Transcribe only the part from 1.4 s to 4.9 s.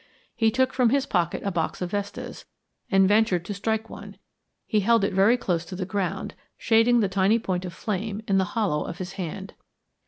a box of vestas, and ventured to strike one. He